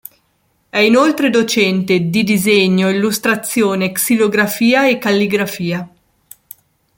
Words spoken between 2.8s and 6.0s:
illustrazione, xilografia e calligrafia.